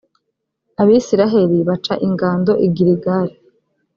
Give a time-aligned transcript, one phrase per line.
[0.81, 3.35] abayisraheli baca ingando i giligali,